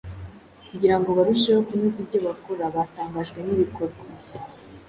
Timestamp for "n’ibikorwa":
3.45-4.03